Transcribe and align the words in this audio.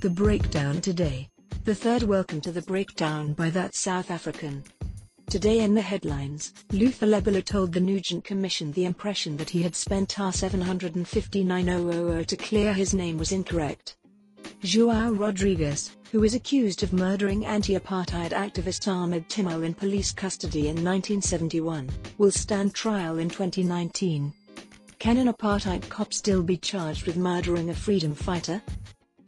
The 0.00 0.08
Breakdown 0.08 0.80
Today. 0.80 1.28
The 1.64 1.74
third 1.74 2.04
welcome 2.04 2.40
to 2.42 2.52
the 2.52 2.62
breakdown 2.62 3.32
by 3.32 3.50
that 3.50 3.74
South 3.74 4.12
African. 4.12 4.62
Today 5.28 5.58
in 5.58 5.74
the 5.74 5.80
headlines, 5.80 6.54
Luther 6.70 7.04
Lebelo 7.04 7.44
told 7.44 7.72
the 7.72 7.80
Nugent 7.80 8.22
Commission 8.22 8.70
the 8.70 8.84
impression 8.84 9.36
that 9.38 9.50
he 9.50 9.60
had 9.60 9.74
spent 9.74 10.10
R759,000 10.10 12.26
to 12.26 12.36
clear 12.36 12.72
his 12.72 12.94
name 12.94 13.18
was 13.18 13.32
incorrect. 13.32 13.96
Joao 14.62 15.10
Rodrigues, 15.10 15.96
who 16.12 16.22
is 16.22 16.36
accused 16.36 16.84
of 16.84 16.92
murdering 16.92 17.44
anti-apartheid 17.44 18.30
activist 18.30 18.86
Ahmed 18.86 19.28
Timol 19.28 19.64
in 19.64 19.74
police 19.74 20.12
custody 20.12 20.68
in 20.68 20.76
1971, 20.76 21.90
will 22.18 22.30
stand 22.30 22.72
trial 22.72 23.18
in 23.18 23.28
2019. 23.28 24.32
Can 25.00 25.16
an 25.16 25.32
apartheid 25.32 25.88
cop 25.88 26.12
still 26.12 26.42
be 26.42 26.56
charged 26.56 27.06
with 27.06 27.16
murdering 27.16 27.70
a 27.70 27.74
freedom 27.74 28.16
fighter? 28.16 28.60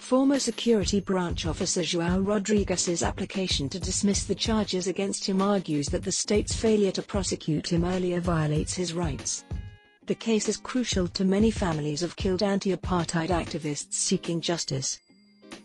Former 0.01 0.41
security 0.41 0.99
branch 0.99 1.47
officer 1.47 1.83
João 1.83 2.27
Rodrigues's 2.27 3.03
application 3.03 3.69
to 3.69 3.79
dismiss 3.79 4.25
the 4.25 4.35
charges 4.35 4.89
against 4.89 5.25
him 5.25 5.41
argues 5.41 5.89
that 5.91 6.03
the 6.03 6.11
state's 6.11 6.57
failure 6.57 6.91
to 6.93 7.03
prosecute 7.03 7.71
him 7.71 7.85
earlier 7.85 8.19
violates 8.19 8.75
his 8.75 8.93
rights. 8.93 9.45
The 10.07 10.15
case 10.17 10.49
is 10.49 10.57
crucial 10.57 11.07
to 11.09 11.25
many 11.25 11.53
families 11.53 12.03
of 12.03 12.17
killed 12.17 12.43
anti-apartheid 12.43 13.29
activists 13.29 13.93
seeking 13.93 14.41
justice. 14.41 14.99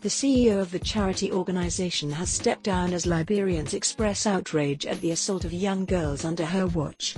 The 0.02 0.10
CEO 0.10 0.60
of 0.60 0.70
the 0.70 0.78
charity 0.78 1.32
organization 1.32 2.12
has 2.12 2.30
stepped 2.30 2.62
down 2.62 2.92
as 2.92 3.06
Liberians 3.06 3.74
express 3.74 4.26
outrage 4.26 4.86
at 4.86 5.00
the 5.00 5.10
assault 5.10 5.44
of 5.44 5.52
young 5.52 5.86
girls 5.86 6.24
under 6.24 6.44
her 6.44 6.68
watch. 6.68 7.16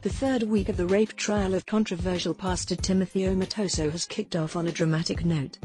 The 0.00 0.08
third 0.08 0.44
week 0.44 0.68
of 0.68 0.76
the 0.76 0.86
rape 0.86 1.16
trial 1.16 1.52
of 1.52 1.66
controversial 1.66 2.32
pastor 2.32 2.76
Timothy 2.76 3.22
Omotoso 3.22 3.90
has 3.90 4.06
kicked 4.06 4.36
off 4.36 4.54
on 4.54 4.68
a 4.68 4.72
dramatic 4.72 5.24
note. 5.24 5.58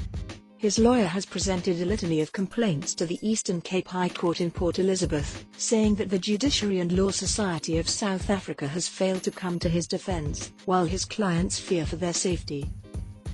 His 0.59 0.77
lawyer 0.77 1.05
has 1.05 1.25
presented 1.25 1.81
a 1.81 1.85
litany 1.85 2.19
of 2.19 2.33
complaints 2.33 2.93
to 2.95 3.05
the 3.05 3.17
Eastern 3.21 3.61
Cape 3.61 3.87
High 3.87 4.09
Court 4.09 4.41
in 4.41 4.51
Port 4.51 4.77
Elizabeth, 4.77 5.45
saying 5.57 5.95
that 5.95 6.09
the 6.09 6.19
Judiciary 6.19 6.81
and 6.81 6.91
Law 6.91 7.11
Society 7.11 7.77
of 7.77 7.87
South 7.87 8.29
Africa 8.29 8.67
has 8.67 8.85
failed 8.85 9.23
to 9.23 9.31
come 9.31 9.57
to 9.59 9.69
his 9.69 9.87
defense, 9.87 10.51
while 10.65 10.83
his 10.83 11.05
clients 11.05 11.57
fear 11.57 11.85
for 11.85 11.95
their 11.95 12.11
safety. 12.11 12.69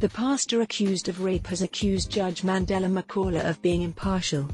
The 0.02 0.10
pastor 0.10 0.62
accused 0.62 1.10
of 1.10 1.24
rape 1.24 1.48
has 1.48 1.64
accused 1.64 2.12
Judge 2.12 2.44
Mandela 2.44 2.92
Makaula 2.92 3.50
of 3.50 3.60
being 3.64 3.82
impartial. 3.82 4.48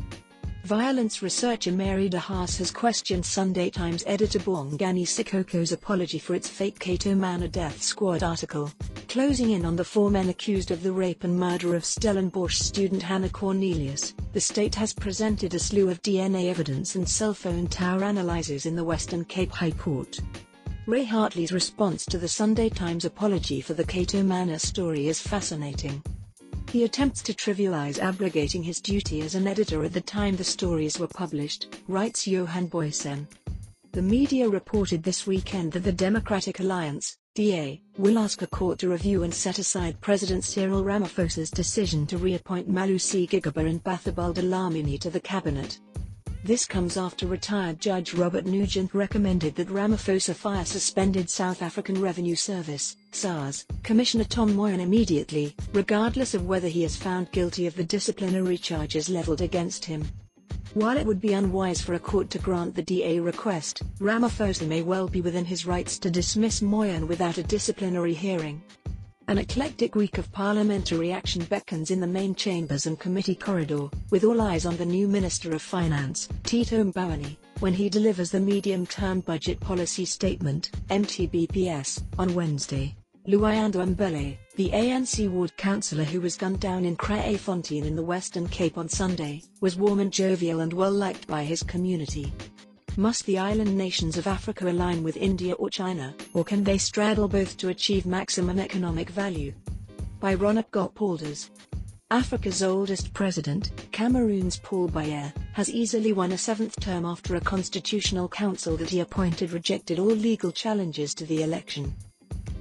Violence 0.64 1.22
researcher 1.22 1.74
Mary 1.74 2.08
de 2.08 2.20
Haas 2.20 2.58
has 2.60 2.72
questioned 2.72 3.26
Sunday 3.26 3.70
Times 3.70 4.06
editor 4.08 4.40
Bongani 4.40 5.06
Siqoko's 5.06 5.74
apology 5.74 6.20
for 6.20 6.36
its 6.36 6.48
fake 6.48 6.80
Cato 6.80 7.16
Manor 7.16 7.50
Death 7.50 7.82
Squad 7.82 8.24
article, 8.24 8.72
closing 9.12 9.52
in 9.52 9.66
on 9.66 9.76
the 9.76 9.84
four 9.84 10.10
men 10.10 10.30
accused 10.30 10.72
of 10.72 10.84
the 10.84 10.92
rape 10.94 11.26
and 11.26 11.38
murder 11.38 11.76
of 11.76 11.84
Stellenbosch 11.84 12.58
student 12.58 13.04
Hannah 13.04 13.28
Cornelius. 13.28 14.14
The 14.32 14.40
state 14.40 14.74
has 14.76 14.94
presented 14.94 15.54
a 15.54 15.60
slew 15.60 15.90
of 15.90 16.02
DNA 16.02 16.50
evidence 16.50 16.96
and 16.96 17.10
cell 17.10 17.34
phone 17.34 17.68
tower 17.68 18.06
analyzers 18.06 18.66
in 18.66 18.74
the 18.74 18.86
Western 18.86 19.26
Cape 19.26 19.52
High 19.52 19.72
Court. 19.72 20.18
Ray 20.88 21.04
Hartley's 21.04 21.52
response 21.52 22.06
to 22.06 22.18
the 22.18 22.30
Sunday 22.30 22.70
Times 22.70 23.04
apology 23.04 23.60
for 23.60 23.74
the 23.74 23.84
Cato 23.84 24.24
Manor 24.24 24.60
story 24.60 25.10
is 25.10 25.20
fascinating. 25.20 26.02
He 26.72 26.86
attempts 26.86 27.22
to 27.24 27.34
trivialize 27.34 28.00
abrogating 28.00 28.64
his 28.64 28.80
duty 28.80 29.20
as 29.24 29.36
an 29.36 29.46
editor 29.46 29.84
at 29.84 29.92
the 29.92 30.00
time 30.00 30.38
the 30.38 30.46
stories 30.46 31.00
were 31.00 31.08
published, 31.08 31.76
writes 31.90 32.28
Johan 32.28 32.70
Booysen. 32.70 33.28
The 33.94 34.02
media 34.02 34.48
reported 34.48 35.04
this 35.04 35.28
weekend 35.28 35.74
that 35.74 35.84
the 35.84 35.92
Democratic 35.92 36.62
Alliance, 36.62 37.18
DA, 37.36 37.82
will 37.98 38.18
ask 38.18 38.42
a 38.42 38.48
court 38.48 38.80
to 38.80 38.88
review 38.88 39.24
and 39.24 39.34
set 39.34 39.60
aside 39.60 40.00
President 40.00 40.46
Cyril 40.46 40.82
Ramaphosa's 40.82 41.52
decision 41.52 42.08
to 42.08 42.18
reappoint 42.18 42.72
Malusi 42.72 43.28
Gigaba 43.28 43.70
and 43.70 43.84
Bathabile 43.84 44.34
Dlamini 44.34 44.98
to 45.02 45.10
the 45.10 45.20
cabinet. 45.20 45.82
This 46.46 46.66
comes 46.66 46.96
after 46.96 47.28
retired 47.28 47.82
Judge 47.82 48.14
Robert 48.14 48.46
Nugent 48.46 48.94
recommended 48.94 49.56
that 49.56 49.68
Ramaphosa 49.68 50.36
fire 50.36 50.64
suspended 50.64 51.30
South 51.30 51.62
African 51.62 52.00
Revenue 52.00 52.36
Service, 52.36 52.96
SARS, 53.12 53.66
Commissioner 53.84 54.24
Tom 54.24 54.54
Moyane 54.54 54.80
immediately, 54.80 55.54
regardless 55.74 56.34
of 56.34 56.46
whether 56.46 56.70
he 56.70 56.86
is 56.86 56.96
found 56.96 57.30
guilty 57.34 57.68
of 57.68 57.76
the 57.76 57.84
disciplinary 57.84 58.58
charges 58.58 59.10
leveled 59.10 59.42
against 59.42 59.84
him. 59.84 60.08
While 60.74 60.96
it 60.96 61.06
would 61.06 61.20
be 61.20 61.34
unwise 61.34 61.82
for 61.82 61.96
a 61.96 62.00
court 62.00 62.30
to 62.30 62.40
grant 62.40 62.76
the 62.76 62.82
DA 62.82 63.20
request, 63.20 63.84
Ramaphosa 64.00 64.66
may 64.66 64.82
well 64.82 65.06
be 65.06 65.20
within 65.20 65.44
his 65.44 65.66
rights 65.66 66.00
to 66.00 66.10
dismiss 66.10 66.62
Moyane 66.62 67.10
without 67.10 67.38
a 67.38 67.44
disciplinary 67.44 68.14
hearing. 68.14 68.64
An 69.28 69.38
eclectic 69.38 69.96
week 69.96 70.18
of 70.18 70.32
parliamentary 70.32 71.12
action 71.12 71.44
beckons 71.44 71.92
in 71.92 72.00
the 72.00 72.08
main 72.08 72.36
chambers 72.36 72.86
and 72.86 72.98
committee 72.98 73.36
corridor, 73.36 73.90
with 74.12 74.24
all 74.24 74.40
eyes 74.40 74.66
on 74.66 74.78
the 74.78 74.86
new 74.86 75.10
Minister 75.10 75.54
of 75.54 75.62
Finance, 75.62 76.30
Tito 76.44 76.86
Mboweni, 76.86 77.36
when 77.60 77.74
he 77.74 77.90
delivers 77.90 78.32
the 78.32 78.40
medium-term 78.40 79.20
budget 79.22 79.60
policy 79.60 80.06
statement, 80.06 80.72
MTBPS, 80.90 82.02
on 82.18 82.34
Wednesday. 82.34 82.96
Luyanda 83.28 83.86
Mbele, 83.86 84.36
the 84.56 84.70
ANC 84.70 85.30
ward 85.30 85.56
councillor 85.56 86.04
who 86.04 86.20
was 86.20 86.36
gunned 86.36 86.60
down 86.60 86.86
in 86.86 86.98
Kraaifontein 86.98 87.86
in 87.86 87.96
the 87.96 88.02
Western 88.02 88.48
Cape 88.48 88.80
on 88.80 88.90
Sunday, 88.90 89.44
was 89.60 89.76
warm 89.76 90.00
and 90.00 90.12
jovial 90.12 90.62
and 90.62 90.74
well 90.74 90.92
liked 90.92 91.28
by 91.28 91.44
his 91.44 91.62
community. 91.62 92.34
Must 92.98 93.24
the 93.28 93.38
island 93.38 93.78
nations 93.78 94.18
of 94.18 94.26
Africa 94.26 94.68
align 94.72 95.04
with 95.04 95.18
India 95.18 95.54
or 95.54 95.70
China, 95.70 96.16
or 96.34 96.44
can 96.44 96.64
they 96.64 96.80
straddle 96.80 97.28
both 97.28 97.58
to 97.58 97.70
achieve 97.70 98.08
maximum 98.08 98.58
economic 98.58 99.12
value? 99.12 99.54
By 100.20 100.36
Ronak 100.36 100.72
Gopaldas. 100.72 101.52
Africa's 102.10 102.64
oldest 102.64 103.14
president, 103.14 103.72
Cameroon's 103.92 104.58
Paul 104.58 104.90
Biya, 104.90 105.32
has 105.54 105.70
easily 105.70 106.12
won 106.12 106.32
a 106.32 106.38
seventh 106.40 106.80
term 106.80 107.06
after 107.06 107.36
a 107.36 107.42
constitutional 107.42 108.28
council 108.28 108.76
that 108.78 108.90
he 108.90 109.00
appointed 109.00 109.52
rejected 109.52 110.00
all 110.00 110.08
legal 110.08 110.52
challenges 110.52 111.14
to 111.14 111.26
the 111.28 111.44
election. 111.44 111.94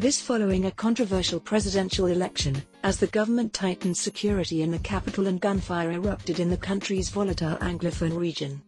This 0.01 0.19
following 0.19 0.65
a 0.65 0.71
controversial 0.71 1.39
presidential 1.39 2.07
election, 2.07 2.63
as 2.83 2.97
the 2.97 3.07
government 3.09 3.53
tightened 3.53 3.99
security 3.99 4.63
in 4.63 4.71
the 4.71 4.79
capital 4.79 5.27
and 5.27 5.39
gunfire 5.39 5.93
erupted 5.93 6.41
in 6.41 6.49
the 6.49 6.57
country's 6.57 7.11
volatile 7.11 7.59
Anglophone 7.59 8.19
region. 8.19 8.63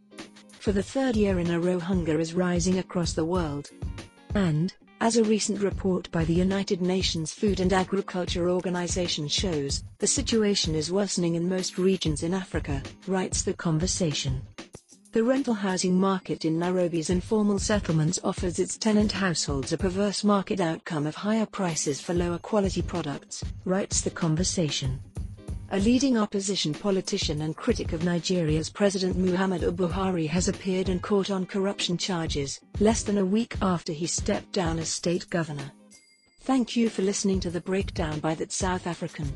For 0.50 0.72
the 0.72 0.82
third 0.82 1.16
year 1.16 1.38
in 1.38 1.50
a 1.50 1.58
row 1.58 1.78
hunger 1.78 2.20
is 2.20 2.34
rising 2.34 2.80
across 2.80 3.14
the 3.14 3.24
world. 3.24 3.70
And, 4.34 4.74
as 5.00 5.16
a 5.16 5.24
recent 5.24 5.62
report 5.62 6.10
by 6.10 6.26
the 6.26 6.34
United 6.34 6.82
Nations 6.82 7.32
Food 7.32 7.60
and 7.60 7.72
Agriculture 7.72 8.50
Organization 8.50 9.26
shows, 9.26 9.84
the 10.00 10.06
situation 10.06 10.74
is 10.74 10.92
worsening 10.92 11.36
in 11.36 11.48
most 11.48 11.78
regions 11.78 12.22
in 12.22 12.34
Africa, 12.34 12.82
writes 13.06 13.42
The 13.42 13.54
Conversation. 13.54 14.42
The 15.12 15.22
rental 15.22 15.52
housing 15.52 16.00
market 16.00 16.46
in 16.46 16.58
Nairobi's 16.58 17.10
informal 17.10 17.58
settlements 17.58 18.18
offers 18.24 18.58
its 18.58 18.78
tenant 18.78 19.12
households 19.12 19.70
a 19.70 19.76
perverse 19.76 20.24
market 20.24 20.58
outcome 20.58 21.06
of 21.06 21.14
higher 21.14 21.44
prices 21.44 22.00
for 22.00 22.14
lower 22.14 22.38
quality 22.38 22.80
products, 22.80 23.44
writes 23.66 24.00
The 24.00 24.10
Conversation 24.10 25.00
a 25.70 25.78
leading 25.78 26.18
opposition 26.18 26.74
politician 26.74 27.40
and 27.40 27.56
critic 27.56 27.94
of 27.94 28.04
Nigeria's 28.04 28.68
President 28.68 29.16
Muhammadu 29.16 29.70
Buhari 29.74 30.28
has 30.28 30.46
appeared 30.48 30.90
in 30.90 31.00
court 31.00 31.30
on 31.30 31.46
corruption 31.46 31.96
charges, 31.96 32.60
less 32.78 33.02
than 33.02 33.16
a 33.16 33.24
week 33.24 33.56
after 33.62 33.90
he 33.90 34.06
stepped 34.06 34.52
down 34.52 34.78
as 34.78 34.90
state 34.90 35.28
governor. 35.30 35.72
Thank 36.40 36.76
you 36.76 36.90
for 36.90 37.00
listening 37.00 37.40
to 37.40 37.50
the 37.50 37.62
breakdown 37.62 38.20
by 38.20 38.34
That 38.34 38.52
South 38.52 38.86
African. 38.86 39.32